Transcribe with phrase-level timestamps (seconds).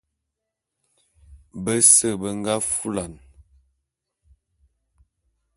[1.63, 3.13] Bese be nga fulan.